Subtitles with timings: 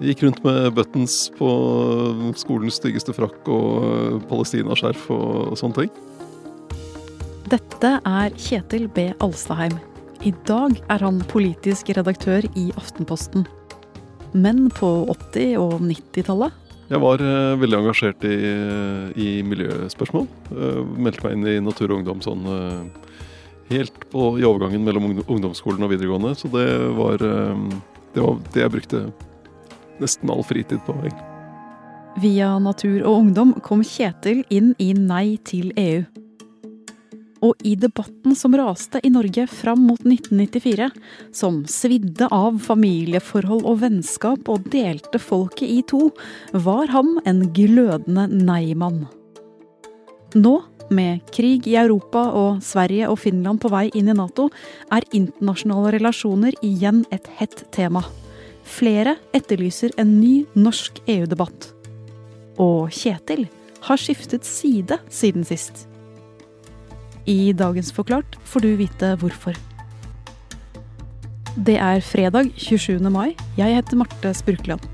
[0.00, 1.48] Gikk rundt med buttons på
[2.40, 5.90] skolens styggeste frakk og palestinaskjerf og sånne ting.
[7.52, 9.10] Dette er Kjetil B.
[9.20, 9.76] Alstaheim.
[10.24, 13.44] I dag er han politisk redaktør i Aftenposten.
[14.32, 14.88] Men på
[15.34, 18.36] 80- og 90-tallet Jeg var eh, veldig engasjert i,
[19.20, 20.28] i miljøspørsmål.
[20.54, 23.10] Eh, meldte meg inn i Natur og Ungdom sånn eh,
[23.74, 26.38] helt på, i overgangen mellom ungdomsskolen og videregående.
[26.38, 27.66] Så det var, eh,
[28.14, 29.08] det var det jeg brukte
[30.00, 30.96] nesten all fritid på.
[31.00, 31.26] egentlig.
[32.18, 36.02] Via Natur og Ungdom kom Kjetil inn i Nei til EU.
[37.40, 40.90] Og i debatten som raste i Norge fram mot 1994,
[41.32, 46.10] som svidde av familieforhold og vennskap og delte folket i to,
[46.52, 49.06] var han en glødende nei-mann.
[50.36, 50.54] Nå,
[50.90, 54.50] med krig i Europa og Sverige og Finland på vei inn i Nato,
[54.92, 58.04] er internasjonale relasjoner igjen et hett tema.
[58.70, 61.70] Flere etterlyser en ny norsk EU-debatt.
[62.60, 63.48] Og Kjetil
[63.86, 65.86] har skiftet side siden sist.
[67.28, 69.58] I dagens Forklart får du vite hvorfor.
[71.58, 73.02] Det er fredag 27.
[73.10, 73.34] mai.
[73.58, 74.89] Jeg heter Marte Spurkland.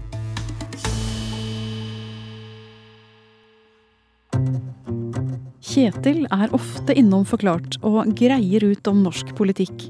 [5.77, 9.83] Kjetil er ofte innom Forklart og greier ut om norsk politikk.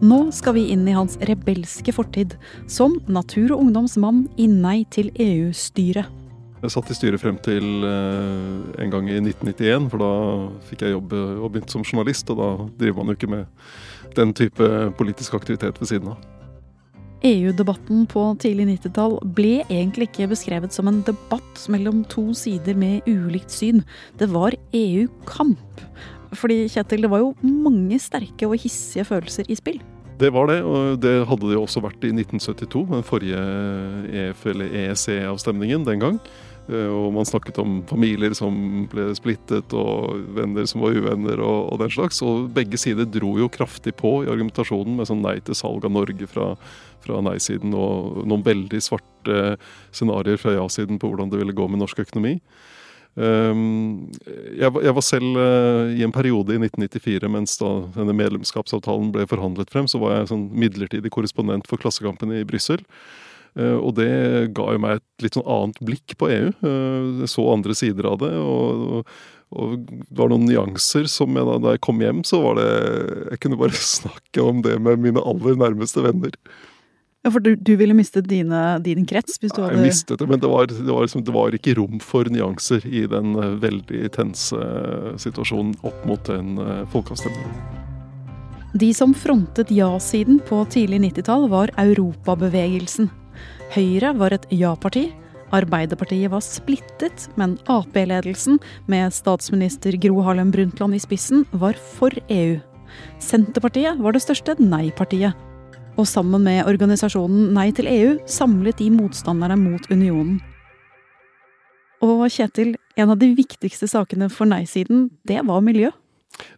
[0.00, 2.32] Nå skal vi inn i hans rebelske fortid
[2.64, 6.08] som natur- og ungdomsmann i Nei til EU-styret.
[6.64, 10.12] Jeg satt i styret frem til eh, en gang i 1991, for da
[10.70, 12.50] fikk jeg jobb og begynte som journalist, og da
[12.80, 16.33] driver man jo ikke med den type politisk aktivitet ved siden av.
[17.24, 23.06] EU-debatten på tidlig 90-tall ble egentlig ikke beskrevet som en debatt mellom to sider med
[23.08, 23.80] ulikt syn.
[24.20, 25.84] Det var EU-kamp.
[26.36, 29.80] Fordi Kjetil, det var jo mange sterke og hissige følelser i spill.
[30.20, 33.40] Det var det, og det hadde det også vært i 1972, den forrige
[34.28, 36.20] EF- eller EEC-avstemningen den gang.
[36.68, 41.72] Eh, Og man snakket om familier som ble splittet, og venner som var uvenner, og,
[41.72, 42.22] og den slags.
[42.24, 45.92] Og begge sider dro jo kraftig på i argumentasjonen med sånn nei til salg av
[45.92, 46.54] Norge fra,
[47.04, 49.58] fra nei-siden, og noen veldig svarte
[49.92, 52.38] scenarioer fra ja-siden på hvordan det ville gå med norsk økonomi.
[53.14, 59.26] Var- jeg var selv eh, i en periode i 1994, mens da denne medlemskapsavtalen ble
[59.30, 62.82] forhandlet frem, så var jeg sånn midlertidig korrespondent for Klassekampen i Brussel.
[63.54, 64.10] Eh, og det
[64.56, 66.50] ga jo meg et litt sånn annet blikk på EU.
[66.50, 68.32] Eh, jeg så andre sider av det.
[68.34, 69.08] Og,
[69.54, 72.70] og, det var noen nyanser som jeg da, da jeg kom hjem, så var det
[73.30, 76.34] Jeg kunne bare snakke om det med mine aller nærmeste venner.
[77.24, 80.26] Ja, For du, du ville mistet dine, din krets hvis du Jeg hadde mistet det,
[80.28, 83.54] men det var, det, var liksom, det var ikke rom for nyanser i den eh,
[83.62, 84.68] veldig tense
[85.22, 87.48] situasjonen opp mot en uh, folkeavstemning.
[88.76, 93.08] De som frontet ja-siden på tidlig 90-tall, var Europabevegelsen.
[93.74, 95.08] Høyre var et ja-parti.
[95.54, 102.60] Arbeiderpartiet var splittet, men Ap-ledelsen, med statsminister Gro Harlem Brundtland i spissen, var for EU.
[103.18, 105.34] Senterpartiet var det største nei-partiet.
[105.98, 110.38] Og sammen med organisasjonen Nei til EU samlet de motstanderne mot unionen.
[112.02, 115.90] Og Kjetil, en av de viktigste sakene for nei-siden, det var miljø.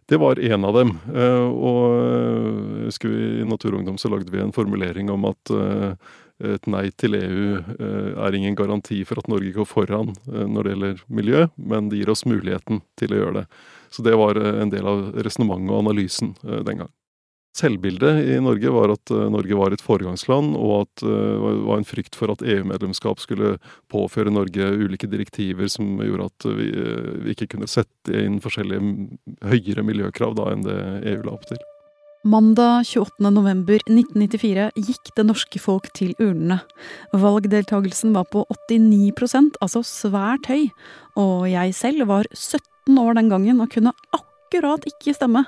[0.09, 0.93] Det var en av dem.
[1.13, 5.93] eh, Og eh, husker vi i Naturungdom så lagde vi en formulering om at eh,
[6.43, 10.63] et nei til EU eh, er ingen garanti for at Norge går foran eh, når
[10.67, 13.47] det gjelder miljø, men det gir oss muligheten til å gjøre det.
[13.93, 16.93] Så det var eh, en del av resonnementet og analysen den gang.
[17.57, 22.13] Selvbildet i Norge var at Norge var et foregangsland, og at det var en frykt
[22.13, 23.55] for at EU-medlemskap skulle
[23.89, 29.17] påføre Norge ulike direktiver som gjorde at vi ikke kunne sette inn forskjellige
[29.49, 30.77] høyere miljøkrav da enn det
[31.15, 31.65] EU la opp til.
[32.27, 36.59] Mandag 28.11.1994 gikk det norske folk til urnene.
[37.15, 40.67] Valgdeltagelsen var på 89% altså svært høy.
[41.15, 45.45] Og jeg selv var 17 år den gangen og kunne akkurat ikke stemme.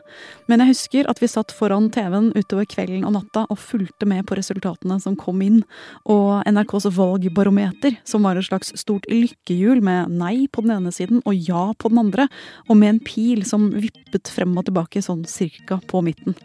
[0.48, 4.26] Men jeg husker at vi satt foran TV-en utover kvelden og natta og fulgte med
[4.28, 5.64] på resultatene som kom inn.
[6.06, 11.22] Og NRKs valgbarometer, som var et slags stort lykkehjul med nei på den ene siden
[11.26, 12.28] og ja på den andre,
[12.70, 16.36] og med en pil som vippet frem og tilbake sånn cirka på midten.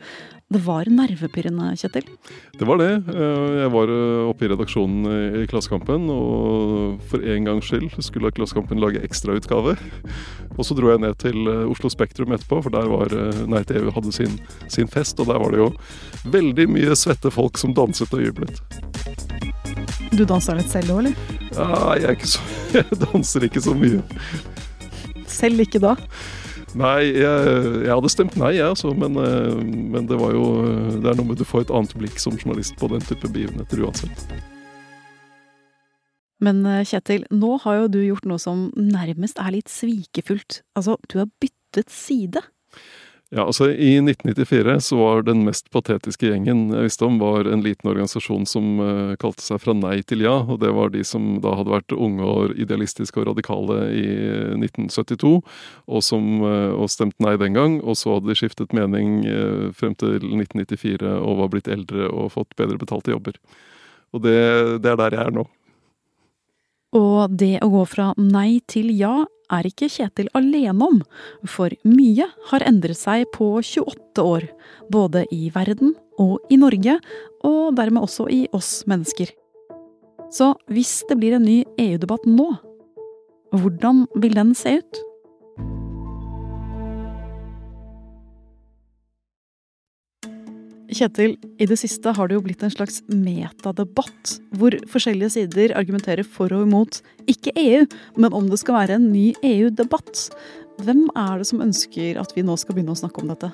[0.54, 2.04] Det var nervepirrende, Kjetil.
[2.60, 2.90] Det var det.
[3.08, 7.90] Eh, Jeg var eh, oppe i redaksjonen i- i Klassekampen, og for en gangs skyld
[8.04, 9.74] skulle Klassekampen lage ekstrautgave.
[10.58, 13.62] Og så dro jeg ned til eh, Oslo Spektrum etterpå, for der var eh, Nei
[13.66, 14.38] til EU hadde sin,
[14.72, 15.70] sin fest, og der var det jo
[16.32, 18.60] veldig mye svette folk som danset og jublet.
[20.14, 21.18] Du dansa litt selv òg, eller?
[21.54, 21.68] Ja,
[21.98, 22.46] jeg, er ikke så,
[22.78, 24.00] jeg danser ikke så mye.
[25.30, 25.94] Selv ikke da?
[26.74, 27.52] Nei, jeg,
[27.86, 29.60] jeg hadde stemt nei, jeg, altså, men, eh,
[29.94, 30.48] men det var jo
[30.98, 33.84] Det er noe med du får et annet blikk som journalist på den type begivenheter
[33.86, 34.26] uansett.
[36.42, 40.60] Men Kjetil, nå har jo du gjort noe som nærmest er litt svikefullt.
[40.76, 41.30] Altså, du har
[41.74, 42.42] byttet side.
[43.30, 47.64] Ja, altså I 1994 så var den mest patetiske gjengen jeg visste om, var en
[47.64, 50.36] liten organisasjon som uh, kalte seg Fra nei til ja.
[50.44, 54.04] og Det var de som da hadde vært unge og idealistiske og radikale i
[54.60, 55.40] 1972,
[55.88, 57.80] og som uh, stemte nei den gang.
[57.82, 62.36] Og så hadde de skiftet mening uh, frem til 1994 og var blitt eldre og
[62.36, 63.40] fått bedre betalte jobber.
[64.14, 64.38] Og det,
[64.84, 65.48] det er der jeg er nå.
[66.94, 71.00] Og det å gå fra nei til ja er ikke Kjetil alene om,
[71.46, 74.46] for mye har endret seg på 28 år.
[74.92, 76.98] Både i verden og i Norge,
[77.44, 79.32] og dermed også i oss mennesker.
[80.34, 82.48] Så hvis det blir en ny EU-debatt nå,
[83.54, 85.02] hvordan vil den se ut?
[90.94, 96.26] Kjetil, i det siste har det jo blitt en slags metadebatt, hvor forskjellige sider argumenterer
[96.26, 97.00] for og imot
[97.30, 97.84] ikke EU,
[98.20, 100.28] men om det skal være en ny EU-debatt.
[100.84, 103.50] Hvem er det som ønsker at vi nå skal begynne å snakke om dette?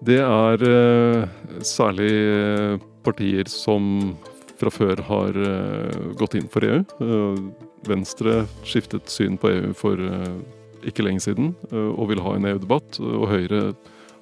[0.00, 1.24] Det er eh,
[1.66, 4.14] særlig eh, partier som
[4.60, 6.80] fra før har eh, gått inn for EU.
[6.80, 10.40] Eh, Venstre skiftet syn på EU for eh,
[10.88, 13.00] ikke lenge siden eh, og vil ha en EU-debatt.
[13.04, 13.62] Og Høyre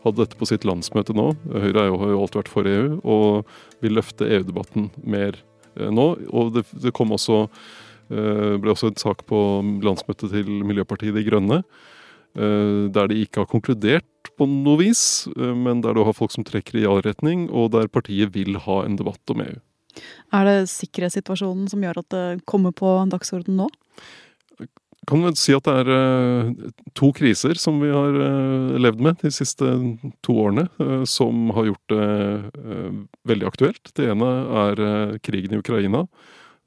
[0.08, 1.30] hadde dette på sitt landsmøte nå.
[1.52, 3.52] Høyre har jo alltid vært for EU og
[3.84, 5.38] vil løfte EU-debatten mer
[5.76, 6.08] eh, nå.
[6.28, 9.38] Og det, det kom også eh, ble også en sak på
[9.84, 11.62] landsmøtet til Miljøpartiet De Grønne.
[12.38, 15.02] Eh, der de ikke har konkludert på noe vis,
[15.34, 18.82] men der du har folk som trekker i all retning, og der partiet vil ha
[18.84, 19.56] en debatt om EU.
[20.36, 23.68] Er det sikkerhetssituasjonen som gjør at det kommer på dagsordenen nå?
[25.08, 29.22] Kan vel si at det er uh, to kriser som vi har uh, levd med
[29.22, 29.66] de siste
[30.26, 32.08] to årene, uh, som har gjort det
[33.28, 33.92] veldig aktuelt.
[33.96, 34.30] Det ene
[34.64, 34.82] er
[35.24, 36.04] krigen i Ukraina,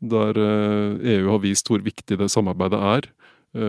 [0.01, 3.09] der EU har vist hvor viktig det samarbeidet er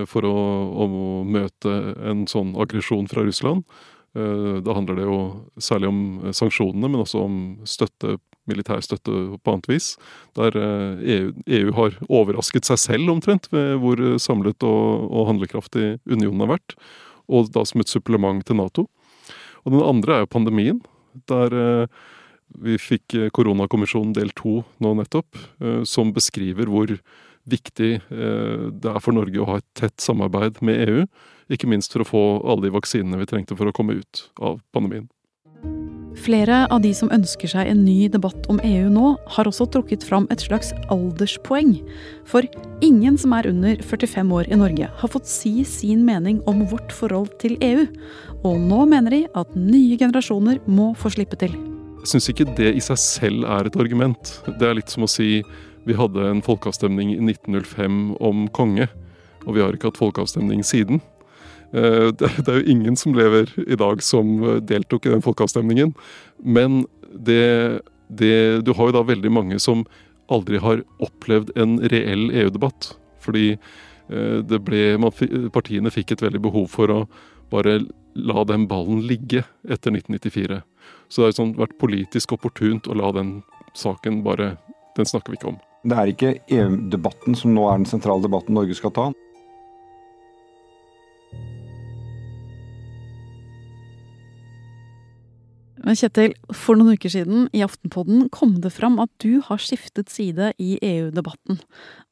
[0.08, 0.36] for å,
[0.80, 0.86] å,
[1.26, 1.72] møte
[2.08, 3.64] en sånn aggresjon fra Russland.
[4.14, 5.18] Da handler det jo
[5.60, 6.00] særlig om
[6.32, 7.36] sanksjonene, men også om
[7.68, 8.14] støtte
[8.50, 9.92] militær støtte på annet vis.
[10.38, 15.98] Der EU, eh, EU, har overrasket seg selv omtrent ved hvor samlet og, og handlekraftig
[16.10, 16.76] unionen har vært.
[17.32, 18.88] Og da som et supplement til Nato.
[19.62, 20.82] Og den andre er jo pandemien.
[21.30, 22.00] Der eh,
[22.62, 26.96] vi fikk koronakommisjonen del to nå nettopp, eh, som beskriver hvor
[27.42, 31.00] viktig det er for Norge å ha et tett samarbeid med EU.
[31.50, 34.60] Ikke minst for å få alle de vaksinene vi trengte for å komme ut av
[34.70, 35.08] pandemien.
[36.20, 40.04] Flere av de som ønsker seg en ny debatt om EU nå, har også trukket
[40.04, 41.78] fram et slags alderspoeng.
[42.28, 42.46] For
[42.84, 46.92] ingen som er under 45 år i Norge, har fått si sin mening om vårt
[46.92, 47.86] forhold til EU.
[48.44, 51.56] Og nå mener de at nye generasjoner må få slippe til.
[52.02, 54.34] Jeg syns ikke det i seg selv er et argument.
[54.46, 55.40] Det er litt som å si
[55.86, 58.86] vi hadde en folkeavstemning i 1905 om konge,
[59.46, 61.00] og vi har ikke hatt folkeavstemning siden.
[61.72, 65.94] Eh, det er jo ingen som lever i dag som eh, deltok i den folkeavstemningen.
[66.38, 69.86] Men det, det, Du har jo da veldig mange som
[70.32, 72.92] aldri har opplevd en reell EU-debatt.
[73.22, 74.98] Fordi eh, det ble,
[75.52, 77.00] partiene fikk et veldig behov for å
[77.52, 77.80] bare
[78.16, 80.62] la den ballen ligge etter 1994.
[81.08, 83.40] Så det har sånn vært politisk opportunt å la den
[83.76, 84.56] saken bare
[84.92, 85.60] Den snakker vi ikke om.
[85.88, 89.06] Det er ikke EU-debatten som nå er den sentrale debatten Norge skal ta.
[95.82, 100.12] Men Kjetil, for noen uker siden i Aftenpodden kom det fram at du har skiftet
[100.12, 101.58] side i EU-debatten.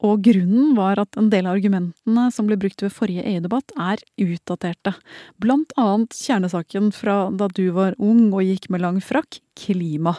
[0.02, 4.02] Og grunnen var at en del av argumentene som ble brukt ved forrige EU-debatt, er
[4.24, 4.96] utdaterte.
[5.42, 10.16] Blant annet kjernesaken fra da du var ung og gikk med lang frakk, klima.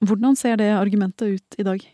[0.00, 1.84] Hvordan ser det argumentet ut i dag?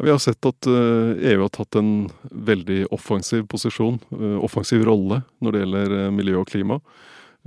[0.00, 4.84] Vi har sett at EU eh, e har tatt en veldig offensiv posisjon, eh, offensiv
[4.88, 6.80] rolle, når det gjelder eh, miljø og klima.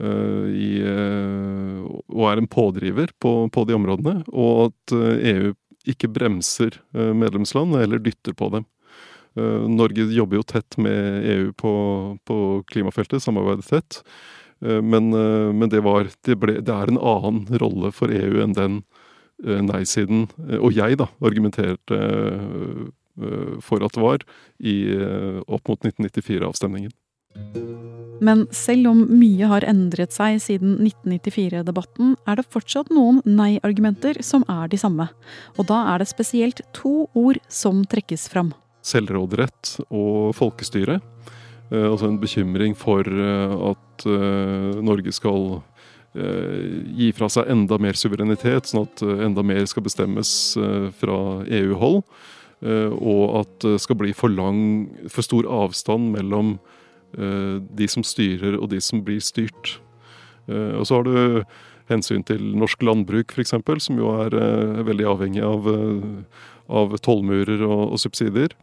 [0.01, 4.23] Eh, i, eh, og er en pådriver på, på, de områdene.
[4.33, 5.57] Og at EU eh, e
[5.91, 8.63] ikke bremser medlemsland, eller dytter på dem.
[9.35, 11.73] Norge jobber jo tett med EU på,
[12.23, 12.38] på
[12.71, 13.97] klimafeltet, samarbeider tett.
[14.63, 18.79] Men, men det, var, det, ble, det, er en annen rolle for EU enn den
[19.43, 20.29] nei-siden,
[20.62, 22.00] og jeg, da, argumenterte
[23.59, 24.23] for at det var
[24.63, 24.77] i,
[25.43, 26.95] opp mot 1994-avstemningen.
[28.24, 34.46] Men selv om mye har endret seg siden 1994-debatten, er det fortsatt noen nei-argumenter som
[34.52, 35.10] er de samme.
[35.58, 38.54] Og da er det spesielt to ord som trekkes fram.
[38.84, 41.02] Selvråderett og folkestyre.
[41.74, 45.62] Eh, altså en bekymring for eh, at eh, Norge skal
[46.13, 50.54] gi fra seg enda mer suverenitet, sånn at enda mer skal bestemmes
[51.00, 52.04] fra EU-hold.
[52.94, 54.60] og at det skal bli for lang,
[55.10, 56.52] for stor avstand mellom
[57.13, 59.77] de som styrer og de som blir styrt.
[60.50, 61.43] Og så har du
[61.91, 63.53] hensyn til norsk landbruk f.eks.,
[63.86, 64.34] som jo er
[64.88, 65.70] veldig avhengig av,
[66.74, 68.55] av tollmurer og, og subsidier.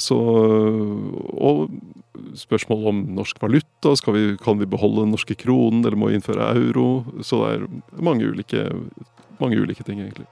[0.00, 1.66] Så, og
[2.38, 3.92] spørsmål om norsk valuta.
[4.14, 7.04] Vi, kan vi beholde den norske kronen, eller må vi innføre euro?
[7.20, 8.68] Så det er mange ulike,
[9.42, 10.28] mange ulike ting, egentlig.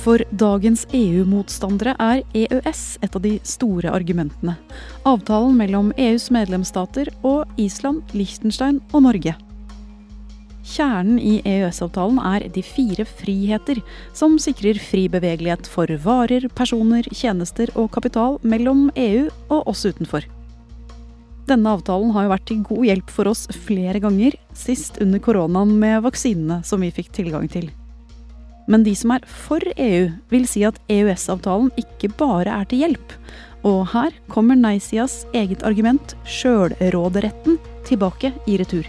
[0.00, 4.54] For dagens EU-motstandere er EØS et av de store argumentene.
[5.04, 9.34] Avtalen mellom EUs medlemsstater og Island, Liechtenstein og Norge.
[10.70, 13.82] Kjernen i EØS-avtalen er de fire friheter,
[14.16, 20.24] som sikrer fri bevegelighet for varer, personer, tjenester og kapital mellom EU og oss utenfor.
[21.50, 25.76] Denne avtalen har jo vært til god hjelp for oss flere ganger, sist under koronaen
[25.82, 27.68] med vaksinene som vi fikk tilgang til.
[28.70, 33.14] Men de som er for EU, vil si at EØS-avtalen ikke bare er til hjelp.
[33.66, 37.58] Og her kommer nei-sidas eget argument, sjølråderetten,
[37.88, 38.86] tilbake i retur.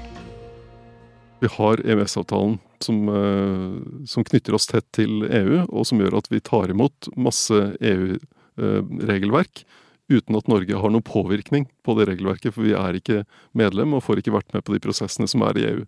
[1.42, 6.30] Vi har EØS-avtalen som, eh, som, knytter oss tett til EU, og som gjør at
[6.30, 9.66] vi tar imot masse EU-regelverk
[10.12, 13.24] uten at Norge har noen påvirkning på det regelverket, for vi er ikke
[13.58, 15.84] medlem og får ikke vært med på de prosessene som er i EU.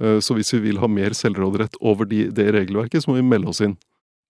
[0.00, 3.26] Eh, så hvis vi vil ha mer selvråderett over de, det regelverket, så må vi
[3.26, 3.76] melde oss inn.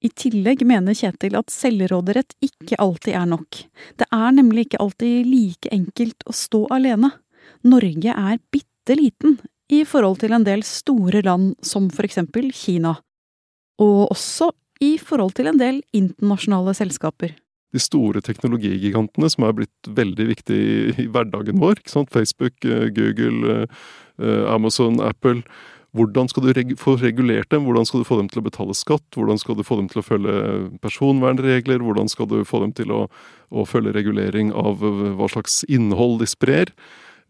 [0.01, 3.59] I tillegg mener Kjetil at selvråderett ikke alltid er nok.
[4.01, 7.13] Det er nemlig ikke alltid like enkelt å stå alene.
[7.69, 9.37] Norge er bitte liten
[9.71, 12.97] i forhold til en del store land som for eksempel Kina.
[13.81, 14.51] Og også
[14.81, 17.37] i forhold til en del internasjonale selskaper.
[17.71, 21.83] De store teknologigigantene som er blitt veldig viktige i hverdagen vår.
[22.11, 23.67] Facebook, eh, Google,
[24.19, 25.43] eh, Amazon, Apple.
[25.91, 27.65] Hvordan skal du reg få regulert dem?
[27.67, 29.07] Hvordan skal du få dem til å betale skatt?
[29.17, 30.35] Hvordan skal du få dem til å følge
[30.85, 31.83] personvernregler?
[31.83, 33.09] Hvordan skal du få dem til å,
[33.51, 36.71] å følge regulering av eh, hva slags innhold de sprer?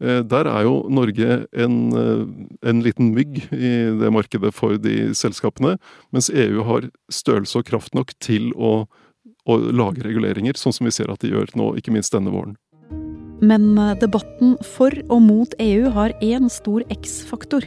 [0.01, 2.23] Eh, der er jo Norge en, eh,
[2.69, 5.77] en, liten mygg i det markedet for de selskapene,
[6.13, 8.87] mens EU har størrelse og kraft nok til å,
[9.49, 12.57] å lage reguleringer, sånn som vi ser at de gjør nå, ikke minst denne våren.
[13.41, 17.65] Men eh, debatten for og mot EU har én stor X-faktor.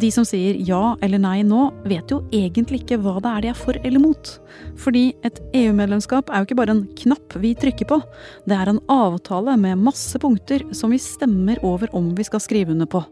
[0.00, 3.52] De som sier ja eller nei nå, vet jo egentlig ikke hva det er de
[3.52, 4.32] er for eller mot.
[4.80, 8.00] Fordi et EU-medlemskap er jo ikke bare en knapp vi trykker på.
[8.48, 12.72] Det er en avtale med masse punkter som vi stemmer over om vi skal skrive
[12.72, 13.04] under på.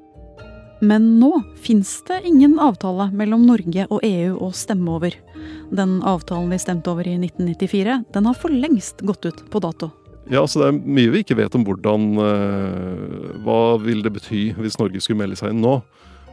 [0.81, 5.17] Men nå fins det ingen avtale mellom Norge og EU å stemme over.
[5.75, 9.91] Den avtalen vi stemte over i 1994, den har for lengst gått ut på dato.
[10.31, 14.51] Ja, så Det er mye vi ikke vet om hvordan uh, Hva vil det bety
[14.59, 15.79] hvis Norge skulle melde seg inn nå?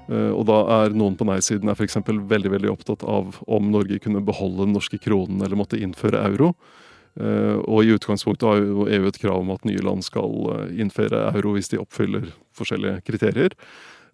[0.10, 1.98] Uh, og da er noen på nei-siden er f.eks.
[2.04, 6.52] veldig veldig opptatt av om Norge kunne beholde den norske kronen eller måtte innføre euro.
[7.16, 11.30] Uh, og i utgangspunktet har jo EU et krav om at nye land skal innføre
[11.32, 12.28] euro hvis de oppfyller
[12.60, 13.56] forskjellige kriterier.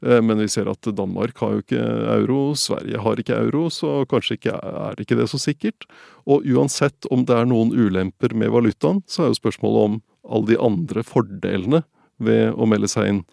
[0.05, 1.81] Eh, men vi ser at Danmark har jo ikke
[2.15, 5.85] euro, Sverige har ikke euro, så kanskje ikke er ikke det så sikkert.
[6.25, 10.53] Og uansett om det er noen ulemper med valutaen, så er jo spørsmålet om alle
[10.53, 11.83] de andre fordelene
[12.21, 13.23] ved å melde seg inn.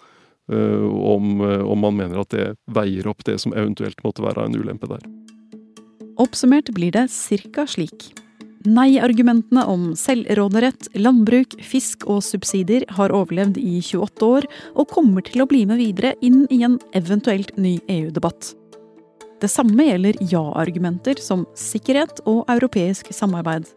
[0.52, 4.46] Eh, om, eh, om man mener at det veier opp det som eventuelt måtte være
[4.48, 5.04] en ulempe der.
[6.18, 8.10] Oppsummert blir det cirka slik.
[8.68, 15.40] Nei-argumentene om selvråderett, landbruk, fisk og subsidier har overlevd i 28 år, og kommer til
[15.44, 18.52] å bli med videre inn i en eventuelt ny EU-debatt.
[19.38, 23.68] Det samme gjelder ja-argumenter som sikkerhet og europeisk samarbeid.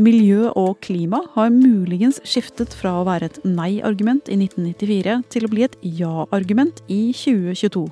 [0.00, 5.50] Miljø og klima har muligens skiftet fra å være et nei-argument i 1994 til å
[5.50, 7.88] bli et ja-argument i 2022.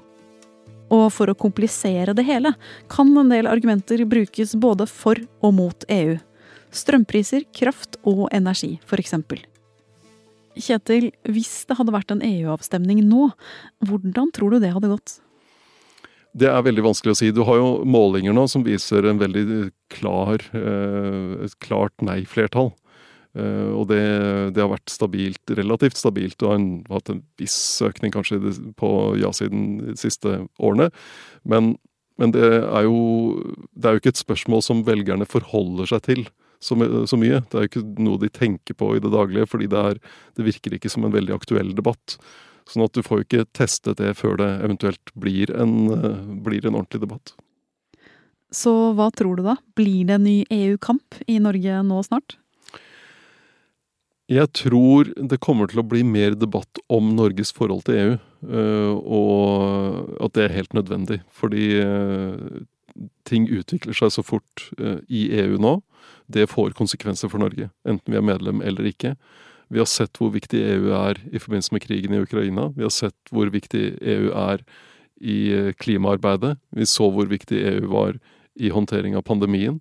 [0.94, 2.54] Og for å komplisere det hele
[2.92, 6.16] kan en del argumenter brukes både for og mot EU.
[6.74, 9.14] Strømpriser, kraft og energi, f.eks.
[10.58, 13.30] Kjetil, hvis det hadde vært en EU-avstemning nå,
[13.84, 15.18] hvordan tror du det hadde gått?
[16.38, 17.30] Det er veldig vanskelig å si.
[17.34, 22.72] Du har jo målinger nå som viser en veldig klar, eh, et klart nei-flertall.
[23.36, 24.00] Eh, og det,
[24.56, 28.40] det, har vært stabilt, relativt stabilt, og har hatt en viss økning kanskje
[28.78, 30.88] på ja-siden de siste årene.
[31.48, 31.74] Men,
[32.20, 32.98] men det, er jo,
[33.76, 37.42] det er jo ikke et spørsmål som velgerne forholder seg til så, mye.
[37.46, 40.00] Det er jo ikke noe de tenker på i det daglige, fordi det, er,
[40.38, 42.18] det virker ikke som en veldig aktuell debatt.
[42.68, 46.74] Sånn at du får jo ikke testet det før det eventuelt blir en, blir en
[46.74, 47.32] ordentlig debatt.
[48.52, 49.58] Så hva tror du da?
[49.76, 52.38] Blir det en ny EU-kamp i Norge nå snart?
[54.28, 58.90] Jeg tror det kommer til å bli mer debatt om Norges forhold til EU, eh,
[58.92, 61.22] og at det er helt nødvendig.
[61.32, 62.58] Fordi eh,
[63.28, 65.78] ting utvikler seg så fort eh, i EU nå.
[66.28, 69.14] Det får konsekvenser for Norge, enten vi er medlem eller ikke.
[69.72, 72.68] Vi har sett hvor viktig EU er i forbindelse med krigen i Ukraina.
[72.76, 74.64] Vi har sett hvor viktig EU er
[75.24, 76.58] i klimaarbeidet.
[76.76, 78.20] Vi så hvor viktig EU var
[78.60, 79.80] i håndtering av pandemien.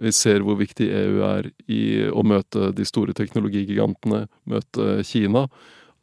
[0.00, 5.46] Vi ser hvor viktig EU er i å møte de store teknologigigantene, møte Kina.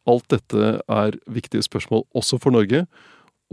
[0.07, 2.85] Alt dette er viktige spørsmål også for Norge.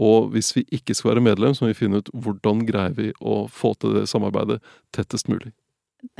[0.01, 3.11] Og hvis vi ikke skal være medlem, så må vi finne ut hvordan greier vi
[3.23, 4.59] å få til det samarbeidet
[4.95, 5.53] tettest mulig.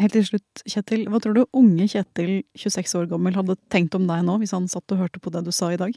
[0.02, 1.06] Helt til slutt, Kjetil.
[1.12, 4.70] Hva tror du unge Kjetil, 26 år gammel, hadde tenkt om deg nå, hvis han
[4.72, 5.94] satt og hørte på det du sa i dag?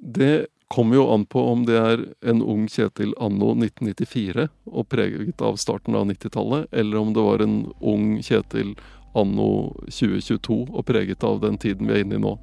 [0.00, 0.34] Det
[0.70, 5.58] kommer jo an på om det er en ung Kjetil anno 1994 og preget av
[5.58, 8.76] starten av 90-tallet, eller om det var en ung Kjetil
[9.18, 9.50] anno
[9.88, 12.36] 2022 og preget av den tiden vi er inne i nå.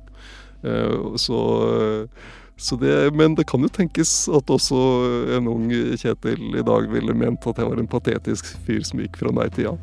[0.68, 1.40] Eh, så
[2.58, 4.78] så det, men det kan jo tenkes at også
[5.38, 9.22] en ung Kjetil i dag ville ment at jeg var en patetisk fyr som gikk
[9.22, 9.78] fra nei til ja.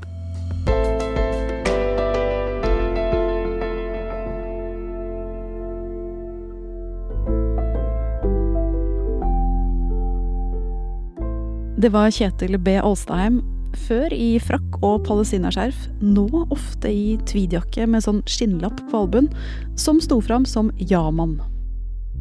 [11.84, 12.78] Det var Kjetil B.
[12.80, 13.42] Alstheim,
[13.84, 19.28] før i frakk og palestinaskjerf, nå ofte i tweedjakke med sånn skinnlapp på albuen,
[19.76, 21.34] som sto fram som ja-mann.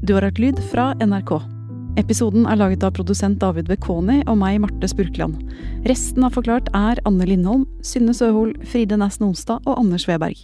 [0.03, 1.37] Du har hørt lyd fra NRK.
[2.01, 5.39] Episoden er laget av produsent David Bekoni og meg, Marte Spurkland.
[5.87, 10.43] Resten av Forklart er Anne Lindholm, Synne Søhol, Fride Næss Nonstad og Anders Weberg.